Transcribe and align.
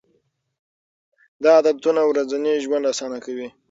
دا 1.43 1.49
عادتونه 1.57 2.01
ورځنی 2.05 2.53
ژوند 2.63 2.89
اسانه 2.91 3.19
کوي. 3.25 3.47